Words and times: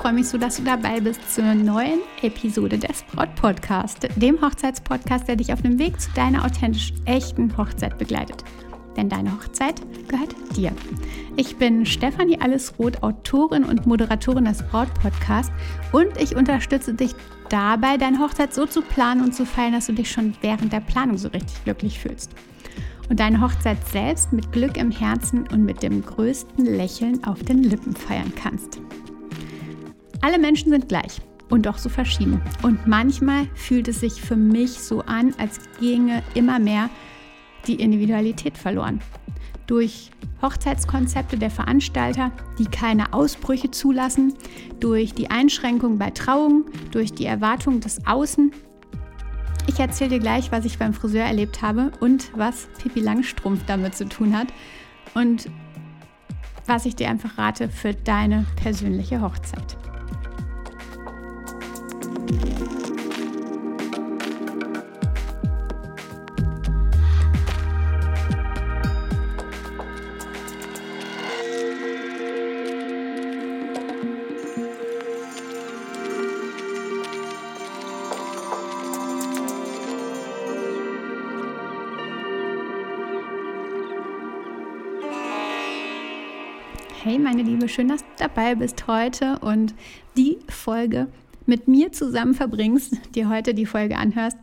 freue 0.00 0.14
mich 0.14 0.28
so, 0.28 0.38
dass 0.38 0.56
du 0.56 0.62
dabei 0.62 0.98
bist 0.98 1.34
zur 1.34 1.54
neuen 1.54 2.00
Episode 2.22 2.78
des 2.78 3.02
Braut 3.12 3.34
Podcast, 3.34 4.08
dem 4.16 4.40
Hochzeitspodcast, 4.40 5.28
der 5.28 5.36
dich 5.36 5.52
auf 5.52 5.60
dem 5.60 5.78
Weg 5.78 6.00
zu 6.00 6.10
deiner 6.12 6.42
authentisch 6.42 6.94
echten 7.04 7.54
Hochzeit 7.58 7.98
begleitet. 7.98 8.42
Denn 8.96 9.10
deine 9.10 9.30
Hochzeit 9.30 9.74
gehört 10.08 10.34
dir. 10.56 10.72
Ich 11.36 11.56
bin 11.56 11.84
Stefanie 11.84 12.40
Allesroth, 12.40 13.02
Autorin 13.02 13.62
und 13.62 13.86
Moderatorin 13.86 14.46
des 14.46 14.62
Braut 14.68 14.88
Podcasts 14.94 15.52
und 15.92 16.18
ich 16.18 16.34
unterstütze 16.34 16.94
dich 16.94 17.14
dabei, 17.50 17.98
deine 17.98 18.20
Hochzeit 18.20 18.54
so 18.54 18.64
zu 18.64 18.80
planen 18.80 19.22
und 19.22 19.34
zu 19.34 19.44
feiern, 19.44 19.74
dass 19.74 19.88
du 19.88 19.92
dich 19.92 20.10
schon 20.10 20.32
während 20.40 20.72
der 20.72 20.80
Planung 20.80 21.18
so 21.18 21.28
richtig 21.28 21.62
glücklich 21.64 21.98
fühlst 21.98 22.30
und 23.10 23.20
deine 23.20 23.42
Hochzeit 23.42 23.86
selbst 23.86 24.32
mit 24.32 24.50
Glück 24.50 24.78
im 24.78 24.92
Herzen 24.92 25.46
und 25.48 25.66
mit 25.66 25.82
dem 25.82 26.02
größten 26.02 26.64
Lächeln 26.64 27.22
auf 27.24 27.42
den 27.42 27.62
Lippen 27.64 27.94
feiern 27.94 28.32
kannst. 28.34 28.80
Alle 30.20 30.38
Menschen 30.38 30.70
sind 30.70 30.88
gleich 30.88 31.20
und 31.48 31.66
doch 31.66 31.78
so 31.78 31.88
verschieden. 31.88 32.40
Und 32.62 32.86
manchmal 32.86 33.46
fühlt 33.54 33.88
es 33.88 34.00
sich 34.00 34.20
für 34.20 34.36
mich 34.36 34.72
so 34.72 35.00
an, 35.02 35.34
als 35.38 35.58
ginge 35.78 36.22
immer 36.34 36.58
mehr 36.58 36.90
die 37.66 37.76
Individualität 37.76 38.56
verloren. 38.56 39.00
Durch 39.66 40.10
Hochzeitskonzepte 40.42 41.38
der 41.38 41.50
Veranstalter, 41.50 42.32
die 42.58 42.64
keine 42.64 43.12
Ausbrüche 43.12 43.70
zulassen, 43.70 44.34
durch 44.80 45.12
die 45.12 45.30
Einschränkung 45.30 45.98
bei 45.98 46.10
Trauungen, 46.10 46.64
durch 46.90 47.12
die 47.12 47.26
Erwartung 47.26 47.80
des 47.80 48.06
Außen 48.06 48.52
ich 49.66 49.78
erzähle 49.78 50.10
dir 50.10 50.18
gleich, 50.18 50.50
was 50.50 50.64
ich 50.64 50.78
beim 50.78 50.92
Friseur 50.92 51.24
erlebt 51.24 51.62
habe 51.62 51.92
und 52.00 52.32
was 52.36 52.68
Pippi 52.82 53.00
Langstrumpf 53.00 53.64
damit 53.66 53.94
zu 53.94 54.08
tun 54.08 54.36
hat 54.36 54.48
und 55.14 55.48
was 56.66 56.86
ich 56.86 56.96
dir 56.96 57.08
einfach 57.08 57.38
rate 57.38 57.68
für 57.68 57.94
deine 57.94 58.46
persönliche 58.56 59.20
Hochzeit. 59.20 59.76
Hey 87.02 87.18
meine 87.18 87.42
Liebe, 87.42 87.68
schön, 87.68 87.88
dass 87.88 88.02
du 88.02 88.08
dabei 88.18 88.54
bist 88.54 88.86
heute 88.86 89.40
und 89.40 89.74
die 90.16 90.38
Folge 90.48 91.08
mit 91.50 91.68
mir 91.68 91.92
zusammen 91.92 92.32
verbringst, 92.32 93.14
dir 93.14 93.28
heute 93.28 93.52
die 93.52 93.66
Folge 93.66 93.98
anhörst. 93.98 94.38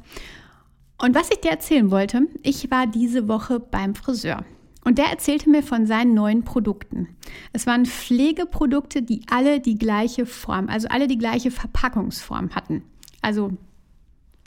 Und 1.01 1.15
was 1.15 1.31
ich 1.31 1.41
dir 1.41 1.51
erzählen 1.51 1.89
wollte, 1.89 2.27
ich 2.43 2.69
war 2.69 2.85
diese 2.85 3.27
Woche 3.27 3.59
beim 3.59 3.95
Friseur 3.95 4.45
und 4.83 4.97
der 4.97 5.07
erzählte 5.07 5.49
mir 5.49 5.63
von 5.63 5.85
seinen 5.85 6.13
neuen 6.13 6.43
Produkten. 6.43 7.09
Es 7.53 7.65
waren 7.65 7.85
Pflegeprodukte, 7.85 9.01
die 9.01 9.21
alle 9.29 9.59
die 9.59 9.77
gleiche 9.77 10.25
Form, 10.25 10.69
also 10.69 10.87
alle 10.89 11.07
die 11.07 11.17
gleiche 11.17 11.51
Verpackungsform 11.51 12.55
hatten. 12.55 12.83
Also 13.21 13.51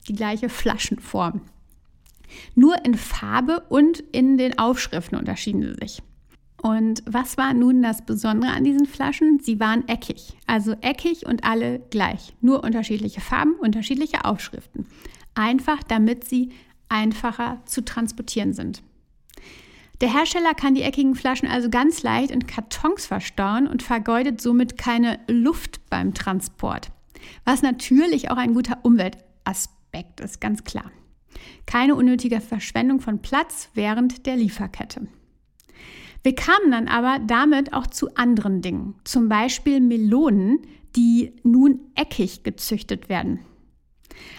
die 0.09 0.15
gleiche 0.15 0.49
Flaschenform. 0.49 1.43
Nur 2.54 2.84
in 2.84 2.94
Farbe 2.94 3.65
und 3.69 4.00
in 4.12 4.38
den 4.38 4.59
Aufschriften 4.59 5.19
unterschieden 5.19 5.62
sie 5.62 5.75
sich. 5.81 6.03
Und 6.62 7.03
was 7.06 7.38
war 7.38 7.54
nun 7.54 7.82
das 7.82 8.04
Besondere 8.04 8.53
an 8.53 8.65
diesen 8.65 8.87
Flaschen? 8.87 9.38
Sie 9.41 9.60
waren 9.60 9.88
eckig, 9.88 10.34
also 10.47 10.72
eckig 10.82 11.26
und 11.26 11.44
alle 11.44 11.78
gleich, 11.91 12.34
nur 12.43 12.62
unterschiedliche 12.62 13.22
Farben, 13.22 13.54
unterschiedliche 13.54 14.25
Aufschriften. 14.26 14.87
Einfach, 15.34 15.82
damit 15.82 16.25
sie 16.25 16.50
einfacher 16.91 17.62
zu 17.65 17.82
transportieren 17.82 18.53
sind. 18.53 18.82
Der 20.03 20.12
Hersteller 20.12 20.54
kann 20.54 20.75
die 20.75 20.82
eckigen 20.82 21.15
Flaschen 21.15 21.49
also 21.49 21.70
ganz 21.70 22.03
leicht 22.03 22.31
in 22.31 22.47
Kartons 22.47 23.06
verstauen 23.06 23.66
und 23.66 23.82
vergeudet 23.82 24.41
somit 24.41 24.76
keine 24.76 25.19
Luft 25.28 25.81
beim 25.88 26.15
Transport. 26.15 26.91
Was 27.44 27.62
natürlich 27.62 28.31
auch 28.31 28.37
ein 28.37 28.54
guter 28.54 28.78
Umweltaspekt 28.82 30.20
ist, 30.20 30.41
ganz 30.41 30.65
klar. 30.65 30.91
Keine 31.66 31.94
unnötige 31.94 32.41
Verschwendung 32.41 33.00
von 33.00 33.20
Platz 33.20 33.70
während 33.75 34.26
der 34.26 34.37
Lieferkette. 34.37 35.06
Wir 36.22 36.34
kamen 36.34 36.70
dann 36.70 36.88
aber 36.88 37.19
damit 37.26 37.72
auch 37.72 37.86
zu 37.86 38.14
anderen 38.14 38.60
Dingen, 38.60 38.94
zum 39.04 39.28
Beispiel 39.28 39.81
Melonen, 39.81 40.58
die 40.97 41.32
nun 41.42 41.81
eckig 41.94 42.42
gezüchtet 42.42 43.08
werden. 43.08 43.41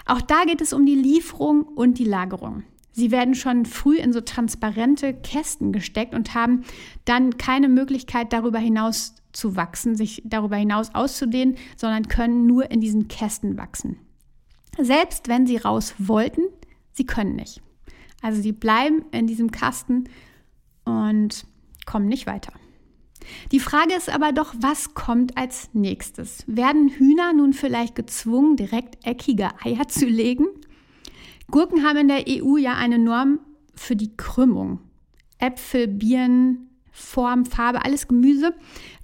Auch 0.06 0.22
da 0.22 0.44
geht 0.46 0.62
es 0.62 0.74
um 0.74 0.86
die 0.86 0.96
Lieferung 0.96 1.64
und 1.64 1.98
die 1.98 2.06
Lagerung. 2.06 2.64
Sie 2.92 3.10
werden 3.10 3.36
schon 3.36 3.66
früh 3.66 3.98
in 3.98 4.12
so 4.12 4.22
transparente 4.22 5.14
Kästen 5.14 5.72
gesteckt 5.72 6.14
und 6.14 6.36
haben 6.36 6.64
dann 7.06 7.38
keine 7.38 7.70
Möglichkeit, 7.70 8.34
darüber 8.34 8.60
hinaus 8.60 9.16
zu 9.32 9.56
wachsen, 9.56 9.96
sich 9.96 10.22
darüber 10.26 10.58
hinaus 10.58 10.94
auszudehnen, 10.94 11.56
sondern 11.78 12.10
können 12.10 12.46
nur 12.46 12.70
in 12.70 12.82
diesen 12.82 13.08
Kästen 13.08 13.58
wachsen. 13.58 13.98
Selbst 14.78 15.30
wenn 15.30 15.48
sie 15.48 15.58
raus 15.58 15.96
wollten, 15.98 16.42
sie 16.92 17.06
können 17.06 17.36
nicht. 17.36 17.62
Also 18.22 18.42
sie 18.42 18.52
bleiben 18.52 19.06
in 19.12 19.26
diesem 19.26 19.52
Kasten 19.52 20.06
und 20.84 21.46
kommen 21.86 22.08
nicht 22.08 22.28
weiter. 22.28 22.54
Die 23.52 23.60
Frage 23.60 23.94
ist 23.94 24.10
aber 24.10 24.32
doch, 24.32 24.54
was 24.60 24.94
kommt 24.94 25.38
als 25.38 25.70
nächstes? 25.74 26.44
Werden 26.48 26.90
Hühner 26.90 27.34
nun 27.34 27.54
vielleicht 27.54 27.96
gezwungen, 27.96 28.56
direkt 28.56 29.06
eckige 29.06 29.50
Eier 29.64 29.88
zu 29.88 30.06
legen? 30.06 30.48
Gurken 31.50 31.86
haben 31.86 31.98
in 31.98 32.08
der 32.08 32.26
EU 32.28 32.58
ja 32.58 32.74
eine 32.76 32.98
Norm 32.98 33.40
für 33.76 33.96
die 33.96 34.16
Krümmung. 34.16 34.80
Äpfel, 35.38 35.88
Birnen, 35.88 36.70
Form, 36.92 37.46
Farbe, 37.46 37.84
alles 37.84 38.08
Gemüse, 38.08 38.54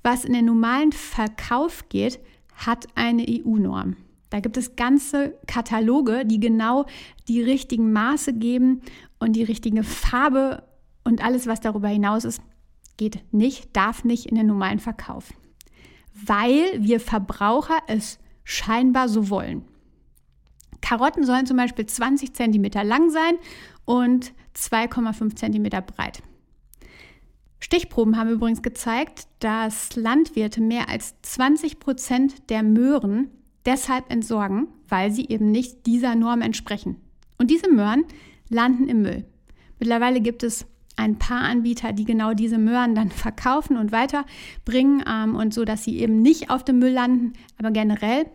was 0.03 0.25
in 0.25 0.33
den 0.33 0.45
normalen 0.45 0.91
Verkauf 0.91 1.89
geht, 1.89 2.19
hat 2.55 2.87
eine 2.95 3.25
EU-Norm. 3.27 3.97
Da 4.29 4.39
gibt 4.39 4.57
es 4.57 4.75
ganze 4.75 5.37
Kataloge, 5.47 6.25
die 6.25 6.39
genau 6.39 6.85
die 7.27 7.41
richtigen 7.41 7.93
Maße 7.93 8.33
geben 8.33 8.81
und 9.19 9.35
die 9.35 9.43
richtige 9.43 9.83
Farbe 9.83 10.63
und 11.03 11.23
alles, 11.23 11.47
was 11.47 11.61
darüber 11.61 11.87
hinaus 11.87 12.25
ist, 12.25 12.41
geht 12.97 13.21
nicht, 13.31 13.75
darf 13.75 14.03
nicht 14.03 14.25
in 14.25 14.35
den 14.35 14.47
normalen 14.47 14.79
Verkauf, 14.79 15.33
weil 16.13 16.63
wir 16.79 16.99
Verbraucher 16.99 17.79
es 17.87 18.19
scheinbar 18.43 19.07
so 19.07 19.29
wollen. 19.29 19.63
Karotten 20.81 21.25
sollen 21.25 21.45
zum 21.45 21.57
Beispiel 21.57 21.85
20 21.85 22.33
cm 22.33 22.71
lang 22.83 23.09
sein 23.09 23.35
und 23.85 24.33
2,5 24.55 25.35
cm 25.35 25.85
breit. 25.85 26.21
Stichproben 27.59 28.17
haben 28.17 28.29
übrigens 28.29 28.61
gezeigt, 28.61 29.27
dass 29.39 29.95
Landwirte 29.95 30.61
mehr 30.61 30.89
als 30.89 31.15
20 31.23 31.79
Prozent 31.79 32.49
der 32.49 32.63
Möhren 32.63 33.31
deshalb 33.65 34.11
entsorgen, 34.11 34.67
weil 34.87 35.11
sie 35.11 35.27
eben 35.27 35.51
nicht 35.51 35.85
dieser 35.85 36.15
Norm 36.15 36.41
entsprechen. 36.41 36.97
Und 37.37 37.51
diese 37.51 37.69
Möhren 37.69 38.05
landen 38.49 38.87
im 38.87 39.01
Müll. 39.01 39.25
Mittlerweile 39.79 40.21
gibt 40.21 40.43
es 40.43 40.65
ein 40.97 41.17
paar 41.17 41.41
Anbieter, 41.41 41.93
die 41.93 42.05
genau 42.05 42.33
diese 42.33 42.57
Möhren 42.57 42.95
dann 42.95 43.11
verkaufen 43.11 43.77
und 43.77 43.91
weiterbringen 43.91 45.03
ähm, 45.07 45.35
und 45.35 45.53
so, 45.53 45.63
dass 45.63 45.83
sie 45.83 45.99
eben 45.99 46.21
nicht 46.21 46.49
auf 46.49 46.63
dem 46.63 46.79
Müll 46.79 46.91
landen. 46.91 47.33
Aber 47.57 47.71
generell 47.71 48.25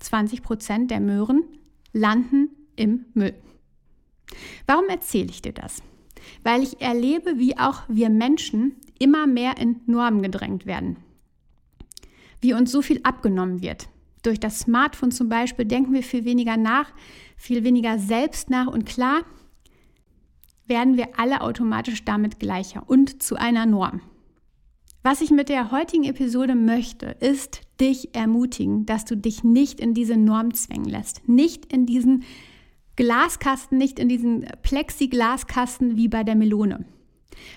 20 0.00 0.42
Prozent 0.42 0.90
der 0.90 1.00
Möhren 1.00 1.44
landen 1.92 2.50
im 2.74 3.06
Müll. 3.14 3.34
Warum 4.66 4.86
erzähle 4.88 5.28
ich 5.30 5.42
dir 5.42 5.52
das? 5.52 5.82
Weil 6.42 6.62
ich 6.62 6.80
erlebe, 6.80 7.38
wie 7.38 7.56
auch 7.56 7.82
wir 7.88 8.10
Menschen 8.10 8.76
immer 8.98 9.26
mehr 9.26 9.58
in 9.58 9.80
Normen 9.86 10.22
gedrängt 10.22 10.66
werden. 10.66 10.96
Wie 12.40 12.52
uns 12.52 12.72
so 12.72 12.82
viel 12.82 13.00
abgenommen 13.02 13.62
wird. 13.62 13.88
Durch 14.22 14.40
das 14.40 14.60
Smartphone 14.60 15.12
zum 15.12 15.28
Beispiel 15.28 15.64
denken 15.64 15.92
wir 15.92 16.02
viel 16.02 16.24
weniger 16.24 16.56
nach, 16.56 16.92
viel 17.36 17.62
weniger 17.62 17.98
selbst 17.98 18.50
nach 18.50 18.66
und 18.66 18.84
klar, 18.84 19.22
werden 20.66 20.96
wir 20.96 21.18
alle 21.18 21.40
automatisch 21.40 22.04
damit 22.04 22.38
gleicher 22.38 22.84
und 22.86 23.22
zu 23.22 23.36
einer 23.36 23.66
Norm. 23.66 24.00
Was 25.02 25.20
ich 25.20 25.30
mit 25.30 25.48
der 25.48 25.70
heutigen 25.70 26.02
Episode 26.02 26.56
möchte, 26.56 27.06
ist 27.20 27.60
dich 27.80 28.16
ermutigen, 28.16 28.86
dass 28.86 29.04
du 29.04 29.16
dich 29.16 29.44
nicht 29.44 29.78
in 29.78 29.94
diese 29.94 30.16
Norm 30.16 30.52
zwängen 30.54 30.88
lässt, 30.88 31.28
nicht 31.28 31.72
in 31.72 31.86
diesen 31.86 32.24
Glaskasten, 32.96 33.78
nicht 33.78 34.00
in 34.00 34.08
diesen 34.08 34.46
Plexiglaskasten 34.62 35.96
wie 35.96 36.08
bei 36.08 36.24
der 36.24 36.34
Melone. 36.34 36.86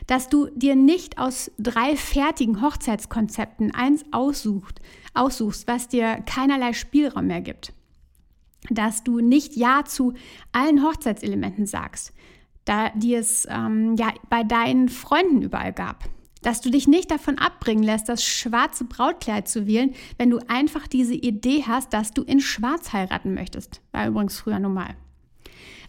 Dass 0.05 0.29
du 0.29 0.47
dir 0.55 0.75
nicht 0.75 1.17
aus 1.17 1.50
drei 1.57 1.95
fertigen 1.95 2.62
Hochzeitskonzepten 2.62 3.73
eins 3.73 4.03
aussucht, 4.12 4.79
aussuchst, 5.15 5.67
was 5.67 5.88
dir 5.88 6.21
keinerlei 6.27 6.73
Spielraum 6.73 7.27
mehr 7.27 7.41
gibt. 7.41 7.73
Dass 8.69 9.03
du 9.03 9.21
nicht 9.21 9.55
Ja 9.55 9.85
zu 9.85 10.13
allen 10.51 10.83
Hochzeitselementen 10.83 11.65
sagst, 11.65 12.13
da 12.69 12.92
die 12.94 13.16
es 13.16 13.48
ähm, 13.50 13.95
ja 13.98 14.13
bei 14.30 14.44
deinen 14.44 14.89
Freunden 14.89 15.42
überall 15.42 15.74
gab. 15.74 16.04
Dass 16.44 16.62
du 16.62 16.69
dich 16.69 16.88
nicht 16.88 17.10
davon 17.10 17.39
abbringen 17.39 17.83
lässt, 17.83 18.07
das 18.07 18.24
schwarze 18.24 18.86
Brautkleid 18.86 19.48
zu 19.48 19.66
wählen, 19.66 19.95
wenn 20.18 20.30
du 20.30 20.38
einfach 20.48 20.88
diese 20.88 21.16
Idee 21.16 21.63
hast, 21.68 21.94
dass 21.94 22.13
du 22.13 22.21
in 22.21 22.39
Schwarz 22.39 22.94
heiraten 22.94 23.33
möchtest. 23.33 23.81
War 23.92 24.07
übrigens 24.07 24.39
früher 24.39 24.60
normal. 24.60 24.95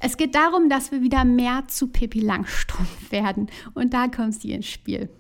Es 0.01 0.17
geht 0.17 0.35
darum, 0.35 0.71
dass 0.71 0.91
wir 0.91 1.03
wieder 1.03 1.25
mehr 1.27 1.69
zu 1.69 1.89
Pippi 1.89 2.21
Langstrumpf 2.21 2.97
werden. 3.13 3.51
Und 3.75 3.93
da 3.93 4.09
kommt 4.09 4.41
sie 4.41 4.53
ins 4.53 4.67
Spiel. 4.67 5.11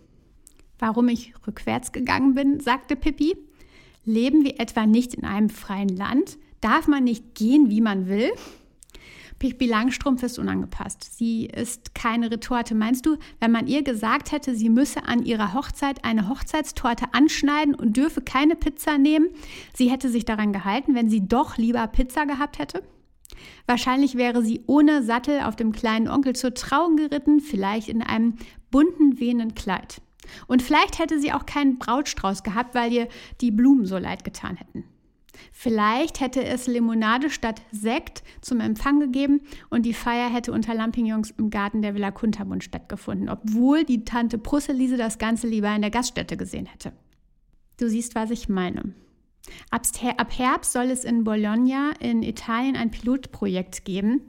Warum 0.78 1.08
ich 1.08 1.34
rückwärts 1.46 1.92
gegangen 1.92 2.34
bin, 2.34 2.58
sagte 2.58 2.96
Pippi. 2.96 3.36
Leben 4.06 4.44
wir 4.44 4.58
etwa 4.58 4.86
nicht 4.86 5.12
in 5.12 5.24
einem 5.24 5.50
freien 5.50 5.94
Land? 5.94 6.38
Darf 6.62 6.88
man 6.88 7.04
nicht 7.04 7.34
gehen, 7.34 7.68
wie 7.68 7.82
man 7.82 8.08
will? 8.08 8.32
Pippi 9.40 9.66
Langstrumpf 9.66 10.22
ist 10.22 10.38
unangepasst. 10.38 11.16
Sie 11.16 11.46
ist 11.46 11.94
keine 11.94 12.30
Retorte. 12.30 12.74
Meinst 12.74 13.06
du, 13.06 13.16
wenn 13.40 13.50
man 13.50 13.66
ihr 13.66 13.82
gesagt 13.82 14.32
hätte, 14.32 14.54
sie 14.54 14.68
müsse 14.68 15.04
an 15.06 15.24
ihrer 15.24 15.54
Hochzeit 15.54 16.04
eine 16.04 16.28
Hochzeitstorte 16.28 17.06
anschneiden 17.12 17.74
und 17.74 17.96
dürfe 17.96 18.20
keine 18.20 18.54
Pizza 18.54 18.98
nehmen, 18.98 19.30
sie 19.74 19.90
hätte 19.90 20.10
sich 20.10 20.26
daran 20.26 20.52
gehalten, 20.52 20.94
wenn 20.94 21.08
sie 21.08 21.26
doch 21.26 21.56
lieber 21.56 21.86
Pizza 21.86 22.26
gehabt 22.26 22.58
hätte? 22.58 22.82
Wahrscheinlich 23.66 24.14
wäre 24.14 24.42
sie 24.42 24.62
ohne 24.66 25.02
Sattel 25.02 25.40
auf 25.40 25.56
dem 25.56 25.72
kleinen 25.72 26.08
Onkel 26.08 26.36
zur 26.36 26.52
Trauung 26.52 26.96
geritten, 26.96 27.40
vielleicht 27.40 27.88
in 27.88 28.02
einem 28.02 28.34
bunten, 28.70 29.20
wehenden 29.20 29.54
Kleid. 29.54 30.02
Und 30.48 30.62
vielleicht 30.62 30.98
hätte 30.98 31.18
sie 31.18 31.32
auch 31.32 31.46
keinen 31.46 31.78
Brautstrauß 31.78 32.42
gehabt, 32.42 32.74
weil 32.74 32.92
ihr 32.92 33.08
die 33.40 33.50
Blumen 33.50 33.86
so 33.86 33.96
leid 33.96 34.22
getan 34.22 34.56
hätten. 34.56 34.84
Vielleicht 35.52 36.20
hätte 36.20 36.44
es 36.44 36.66
Limonade 36.66 37.30
statt 37.30 37.62
Sekt 37.72 38.22
zum 38.40 38.60
Empfang 38.60 39.00
gegeben 39.00 39.40
und 39.68 39.84
die 39.86 39.94
Feier 39.94 40.30
hätte 40.30 40.52
unter 40.52 40.74
Lampignons 40.74 41.32
im 41.32 41.50
Garten 41.50 41.82
der 41.82 41.94
Villa 41.94 42.10
Kunterbund 42.10 42.64
stattgefunden, 42.64 43.28
obwohl 43.28 43.84
die 43.84 44.04
Tante 44.04 44.38
Brusselise 44.38 44.96
das 44.96 45.18
Ganze 45.18 45.46
lieber 45.46 45.74
in 45.74 45.82
der 45.82 45.90
Gaststätte 45.90 46.36
gesehen 46.36 46.66
hätte. 46.66 46.92
Du 47.78 47.88
siehst, 47.88 48.14
was 48.14 48.30
ich 48.30 48.48
meine. 48.48 48.94
Ab 49.70 50.38
Herbst 50.38 50.72
soll 50.72 50.90
es 50.90 51.04
in 51.04 51.24
Bologna 51.24 51.92
in 51.98 52.22
Italien 52.22 52.76
ein 52.76 52.90
Pilotprojekt 52.90 53.84
geben, 53.84 54.20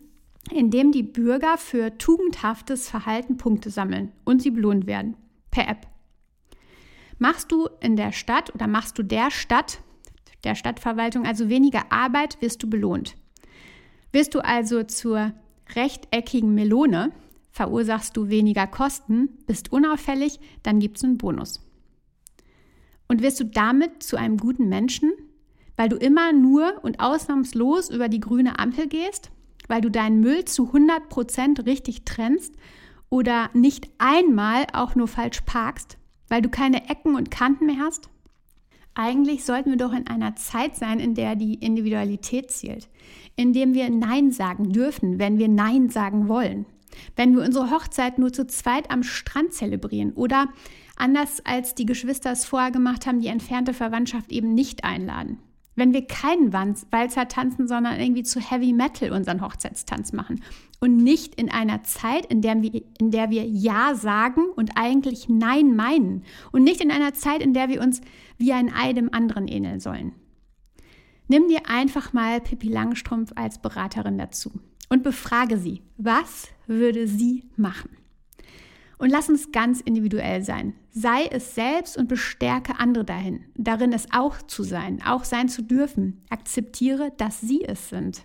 in 0.49 0.71
dem 0.71 0.91
die 0.91 1.03
Bürger 1.03 1.57
für 1.57 1.97
tugendhaftes 1.97 2.89
Verhalten 2.89 3.37
Punkte 3.37 3.69
sammeln 3.69 4.11
und 4.23 4.41
sie 4.41 4.51
belohnt 4.51 4.87
werden 4.87 5.15
per 5.51 5.67
App. 5.67 5.87
Machst 7.19 7.51
du 7.51 7.69
in 7.81 7.95
der 7.97 8.13
Stadt 8.13 8.55
oder 8.55 8.65
machst 8.65 8.97
du 8.97 9.03
der 9.03 9.29
Stadt 9.29 9.81
der 10.43 10.55
Stadtverwaltung 10.55 11.25
also 11.25 11.49
weniger 11.49 11.91
Arbeit, 11.91 12.41
wirst 12.41 12.63
du 12.63 12.69
belohnt. 12.69 13.15
Wirst 14.11 14.35
du 14.35 14.43
also 14.43 14.83
zur 14.83 15.33
rechteckigen 15.75 16.53
Melone, 16.53 17.11
verursachst 17.51 18.17
du 18.17 18.29
weniger 18.29 18.67
Kosten, 18.67 19.29
bist 19.47 19.71
unauffällig, 19.71 20.39
dann 20.63 20.79
gibt 20.79 20.97
es 20.97 21.03
einen 21.03 21.17
Bonus. 21.17 21.61
Und 23.07 23.21
wirst 23.21 23.39
du 23.39 23.45
damit 23.45 24.03
zu 24.03 24.17
einem 24.17 24.37
guten 24.37 24.69
Menschen, 24.69 25.11
weil 25.75 25.89
du 25.89 25.95
immer 25.95 26.31
nur 26.31 26.83
und 26.83 26.99
ausnahmslos 26.99 27.89
über 27.89 28.07
die 28.07 28.19
grüne 28.19 28.59
Ampel 28.59 28.87
gehst, 28.87 29.31
weil 29.67 29.81
du 29.81 29.89
deinen 29.89 30.19
Müll 30.19 30.45
zu 30.45 30.67
100 30.67 31.09
Prozent 31.09 31.65
richtig 31.65 32.05
trennst 32.05 32.55
oder 33.09 33.49
nicht 33.53 33.89
einmal 33.97 34.67
auch 34.73 34.95
nur 34.95 35.07
falsch 35.07 35.41
parkst, 35.41 35.97
weil 36.29 36.41
du 36.41 36.49
keine 36.49 36.89
Ecken 36.89 37.15
und 37.15 37.31
Kanten 37.31 37.65
mehr 37.65 37.79
hast? 37.79 38.10
Eigentlich 38.93 39.45
sollten 39.45 39.69
wir 39.69 39.77
doch 39.77 39.93
in 39.93 40.07
einer 40.07 40.35
Zeit 40.35 40.75
sein, 40.75 40.99
in 40.99 41.15
der 41.15 41.35
die 41.35 41.55
Individualität 41.55 42.51
zählt, 42.51 42.89
in 43.35 43.53
dem 43.53 43.73
wir 43.73 43.89
Nein 43.89 44.31
sagen 44.31 44.71
dürfen, 44.71 45.17
wenn 45.17 45.37
wir 45.37 45.47
Nein 45.47 45.89
sagen 45.89 46.27
wollen. 46.27 46.65
Wenn 47.15 47.35
wir 47.35 47.43
unsere 47.43 47.71
Hochzeit 47.71 48.19
nur 48.19 48.33
zu 48.33 48.45
zweit 48.47 48.91
am 48.91 49.03
Strand 49.03 49.53
zelebrieren 49.53 50.11
oder 50.13 50.49
anders 50.97 51.45
als 51.45 51.73
die 51.73 51.85
Geschwister 51.85 52.31
es 52.31 52.45
vorher 52.45 52.71
gemacht 52.71 53.05
haben, 53.05 53.21
die 53.21 53.27
entfernte 53.27 53.73
Verwandtschaft 53.73 54.31
eben 54.31 54.53
nicht 54.53 54.83
einladen. 54.83 55.39
Wenn 55.75 55.93
wir 55.93 56.05
keinen 56.05 56.51
Walzer 56.53 57.27
tanzen, 57.27 57.67
sondern 57.67 57.99
irgendwie 57.99 58.23
zu 58.23 58.39
Heavy 58.39 58.73
Metal 58.73 59.11
unseren 59.11 59.41
Hochzeitstanz 59.41 60.11
machen 60.11 60.43
und 60.79 60.97
nicht 60.97 61.35
in 61.35 61.49
einer 61.49 61.83
Zeit, 61.83 62.25
in 62.25 62.41
der, 62.41 62.61
wir, 62.61 62.81
in 62.99 63.11
der 63.11 63.29
wir 63.29 63.45
Ja 63.45 63.95
sagen 63.95 64.45
und 64.55 64.71
eigentlich 64.75 65.29
Nein 65.29 65.75
meinen 65.75 66.23
und 66.51 66.63
nicht 66.63 66.81
in 66.81 66.91
einer 66.91 67.13
Zeit, 67.13 67.41
in 67.41 67.53
der 67.53 67.69
wir 67.69 67.81
uns 67.81 68.01
wie 68.37 68.51
ein 68.51 68.73
Ei 68.73 68.93
dem 68.93 69.13
anderen 69.13 69.47
ähneln 69.47 69.79
sollen. 69.79 70.13
Nimm 71.27 71.47
dir 71.47 71.69
einfach 71.69 72.11
mal 72.11 72.41
Pippi 72.41 72.67
Langstrumpf 72.67 73.31
als 73.35 73.61
Beraterin 73.61 74.17
dazu 74.17 74.51
und 74.89 75.03
befrage 75.03 75.57
sie, 75.57 75.81
was 75.95 76.49
würde 76.67 77.07
sie 77.07 77.45
machen? 77.55 77.91
Und 78.97 79.09
lass 79.09 79.29
uns 79.29 79.51
ganz 79.53 79.79
individuell 79.79 80.43
sein. 80.43 80.73
Sei 80.93 81.25
es 81.25 81.55
selbst 81.55 81.97
und 81.97 82.09
bestärke 82.09 82.79
andere 82.79 83.05
dahin, 83.05 83.45
darin 83.55 83.93
es 83.93 84.07
auch 84.11 84.41
zu 84.41 84.63
sein, 84.63 85.01
auch 85.05 85.23
sein 85.23 85.47
zu 85.47 85.63
dürfen. 85.63 86.21
Akzeptiere, 86.29 87.13
dass 87.17 87.39
sie 87.39 87.63
es 87.63 87.89
sind. 87.89 88.23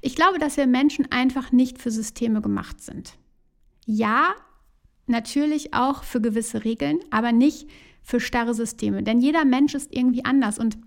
Ich 0.00 0.16
glaube, 0.16 0.38
dass 0.38 0.56
wir 0.56 0.66
Menschen 0.66 1.10
einfach 1.12 1.52
nicht 1.52 1.78
für 1.78 1.90
Systeme 1.90 2.40
gemacht 2.40 2.80
sind. 2.80 3.16
Ja, 3.84 4.34
natürlich 5.06 5.74
auch 5.74 6.04
für 6.04 6.22
gewisse 6.22 6.64
Regeln, 6.64 7.00
aber 7.10 7.32
nicht 7.32 7.68
für 8.02 8.20
starre 8.20 8.54
Systeme. 8.54 9.02
Denn 9.02 9.20
jeder 9.20 9.44
Mensch 9.44 9.74
ist 9.74 9.94
irgendwie 9.94 10.24
anders. 10.24 10.58
Und 10.58 10.78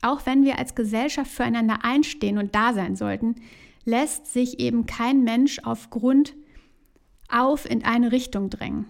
auch 0.00 0.24
wenn 0.24 0.44
wir 0.44 0.58
als 0.58 0.74
Gesellschaft 0.74 1.30
füreinander 1.30 1.84
einstehen 1.84 2.38
und 2.38 2.54
da 2.54 2.72
sein 2.72 2.96
sollten, 2.96 3.36
lässt 3.84 4.32
sich 4.32 4.60
eben 4.60 4.86
kein 4.86 5.24
Mensch 5.24 5.60
aufgrund 5.62 6.34
auf 7.28 7.68
in 7.68 7.84
eine 7.84 8.12
Richtung 8.12 8.50
drängen. 8.50 8.86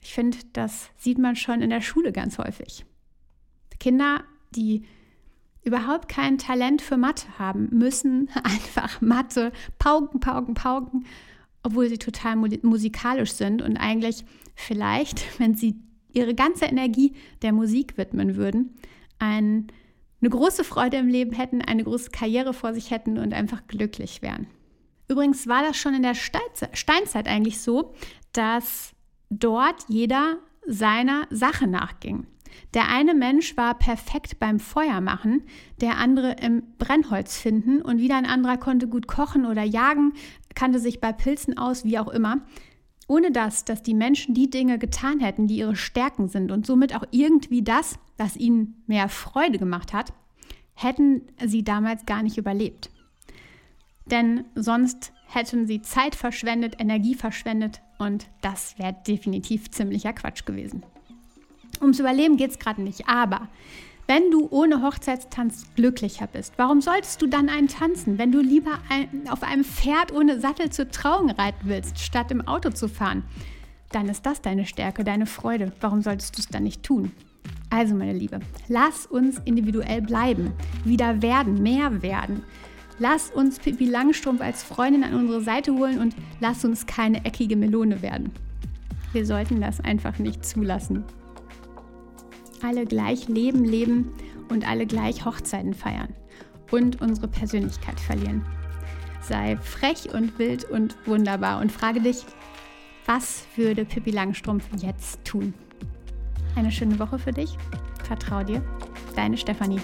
Ich 0.00 0.14
finde, 0.14 0.38
das 0.52 0.90
sieht 0.96 1.18
man 1.18 1.36
schon 1.36 1.60
in 1.60 1.70
der 1.70 1.80
Schule 1.80 2.12
ganz 2.12 2.38
häufig. 2.38 2.84
Kinder, 3.78 4.24
die 4.54 4.84
überhaupt 5.62 6.08
kein 6.08 6.38
Talent 6.38 6.82
für 6.82 6.96
Mathe 6.96 7.38
haben, 7.38 7.68
müssen 7.70 8.30
einfach 8.42 9.00
Mathe 9.00 9.52
pauken, 9.78 10.20
pauken, 10.20 10.54
pauken, 10.54 11.06
obwohl 11.62 11.88
sie 11.88 11.98
total 11.98 12.36
musikalisch 12.36 13.32
sind 13.32 13.62
und 13.62 13.76
eigentlich 13.76 14.24
vielleicht, 14.54 15.22
wenn 15.38 15.54
sie 15.54 15.76
ihre 16.12 16.34
ganze 16.34 16.64
Energie 16.64 17.14
der 17.42 17.52
Musik 17.52 17.96
widmen 17.96 18.36
würden, 18.36 18.74
ein, 19.18 19.68
eine 20.20 20.30
große 20.30 20.64
Freude 20.64 20.96
im 20.96 21.08
Leben 21.08 21.32
hätten, 21.32 21.62
eine 21.62 21.84
große 21.84 22.10
Karriere 22.10 22.52
vor 22.52 22.74
sich 22.74 22.90
hätten 22.90 23.18
und 23.18 23.32
einfach 23.32 23.66
glücklich 23.68 24.22
wären. 24.22 24.46
Übrigens 25.08 25.46
war 25.46 25.62
das 25.62 25.76
schon 25.76 25.94
in 25.94 26.02
der 26.02 26.14
Steinzeit 26.14 27.28
eigentlich 27.28 27.60
so, 27.60 27.94
dass 28.32 28.94
dort 29.30 29.84
jeder 29.88 30.38
seiner 30.66 31.26
Sache 31.30 31.66
nachging. 31.66 32.26
Der 32.74 32.88
eine 32.88 33.14
Mensch 33.14 33.56
war 33.56 33.74
perfekt 33.74 34.38
beim 34.38 34.60
Feuermachen, 34.60 35.44
der 35.80 35.98
andere 35.98 36.32
im 36.40 36.62
Brennholz 36.78 37.38
finden 37.38 37.80
und 37.80 37.98
wieder 37.98 38.16
ein 38.16 38.26
anderer 38.26 38.58
konnte 38.58 38.88
gut 38.88 39.06
kochen 39.06 39.46
oder 39.46 39.62
jagen, 39.62 40.12
kannte 40.54 40.78
sich 40.80 41.00
bei 41.00 41.12
Pilzen 41.12 41.56
aus, 41.56 41.84
wie 41.84 41.98
auch 41.98 42.08
immer. 42.08 42.40
Ohne 43.08 43.32
das, 43.32 43.64
dass 43.64 43.82
die 43.82 43.94
Menschen 43.94 44.34
die 44.34 44.50
Dinge 44.50 44.78
getan 44.78 45.20
hätten, 45.20 45.46
die 45.46 45.58
ihre 45.58 45.76
Stärken 45.76 46.28
sind 46.28 46.52
und 46.52 46.66
somit 46.66 46.94
auch 46.94 47.04
irgendwie 47.10 47.62
das, 47.62 47.98
was 48.18 48.36
ihnen 48.36 48.82
mehr 48.86 49.08
Freude 49.08 49.58
gemacht 49.58 49.92
hat, 49.92 50.12
hätten 50.74 51.22
sie 51.44 51.64
damals 51.64 52.06
gar 52.06 52.22
nicht 52.22 52.38
überlebt 52.38 52.90
denn 54.10 54.44
sonst 54.54 55.12
hätten 55.30 55.66
sie 55.66 55.82
Zeit 55.82 56.14
verschwendet, 56.14 56.76
Energie 56.78 57.14
verschwendet 57.14 57.80
und 57.98 58.26
das 58.40 58.78
wäre 58.78 58.96
definitiv 59.06 59.70
ziemlicher 59.70 60.12
Quatsch 60.12 60.44
gewesen. 60.44 60.82
Ums 61.80 61.98
Überleben 61.98 62.36
geht 62.36 62.50
es 62.50 62.58
gerade 62.58 62.82
nicht, 62.82 63.08
aber 63.08 63.48
wenn 64.06 64.32
du 64.32 64.48
ohne 64.50 64.82
Hochzeitstanz 64.82 65.66
glücklicher 65.76 66.26
bist, 66.26 66.54
warum 66.56 66.80
solltest 66.80 67.22
du 67.22 67.28
dann 67.28 67.48
einen 67.48 67.68
tanzen, 67.68 68.18
wenn 68.18 68.32
du 68.32 68.40
lieber 68.40 68.80
ein, 68.88 69.28
auf 69.30 69.44
einem 69.44 69.62
Pferd 69.62 70.12
ohne 70.12 70.40
Sattel 70.40 70.70
zur 70.70 70.90
Trauung 70.90 71.30
reiten 71.30 71.68
willst, 71.68 72.00
statt 72.00 72.32
im 72.32 72.46
Auto 72.48 72.70
zu 72.70 72.88
fahren? 72.88 73.22
Dann 73.92 74.08
ist 74.08 74.26
das 74.26 74.42
deine 74.42 74.66
Stärke, 74.66 75.04
deine 75.04 75.26
Freude. 75.26 75.72
Warum 75.80 76.02
solltest 76.02 76.36
du 76.36 76.40
es 76.40 76.48
dann 76.48 76.64
nicht 76.64 76.82
tun? 76.82 77.12
Also, 77.70 77.94
meine 77.94 78.12
Liebe, 78.12 78.40
lass 78.66 79.06
uns 79.06 79.40
individuell 79.44 80.02
bleiben, 80.02 80.54
wieder 80.84 81.22
werden, 81.22 81.62
mehr 81.62 82.02
werden. 82.02 82.42
Lass 83.00 83.30
uns 83.30 83.58
Pippi 83.58 83.86
Langstrumpf 83.86 84.42
als 84.42 84.62
Freundin 84.62 85.04
an 85.04 85.14
unsere 85.14 85.40
Seite 85.40 85.72
holen 85.72 85.98
und 85.98 86.14
lass 86.38 86.66
uns 86.66 86.84
keine 86.84 87.24
eckige 87.24 87.56
Melone 87.56 88.02
werden. 88.02 88.30
Wir 89.12 89.24
sollten 89.24 89.58
das 89.58 89.80
einfach 89.80 90.18
nicht 90.18 90.44
zulassen. 90.44 91.02
Alle 92.62 92.84
gleich 92.84 93.26
leben, 93.26 93.64
leben 93.64 94.12
und 94.50 94.68
alle 94.68 94.84
gleich 94.84 95.24
Hochzeiten 95.24 95.72
feiern 95.72 96.14
und 96.70 97.00
unsere 97.00 97.26
Persönlichkeit 97.26 97.98
verlieren. 97.98 98.44
Sei 99.22 99.56
frech 99.56 100.12
und 100.12 100.38
wild 100.38 100.64
und 100.64 100.94
wunderbar 101.06 101.62
und 101.62 101.72
frage 101.72 102.02
dich, 102.02 102.26
was 103.06 103.46
würde 103.56 103.86
Pippi 103.86 104.10
Langstrumpf 104.10 104.66
jetzt 104.76 105.24
tun? 105.24 105.54
Eine 106.54 106.70
schöne 106.70 106.98
Woche 106.98 107.18
für 107.18 107.32
dich. 107.32 107.56
Vertrau 108.04 108.44
dir. 108.44 108.62
Deine 109.16 109.38
Stefanie. 109.38 109.80